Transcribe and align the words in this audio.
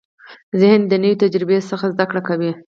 ذهن 0.59 0.81
د 0.87 0.93
نوې 1.03 1.15
تجربې 1.23 1.57
څخه 1.69 1.85
زده 1.93 2.05
کړه 2.09 2.21
کوي. 2.27 2.51